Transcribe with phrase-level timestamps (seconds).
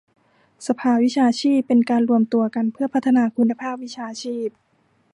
[0.67, 4.49] สภาวิชาชีพเป็นการรวมตัวกันเพื่อพัฒนาคุณภาพวิชาชีพ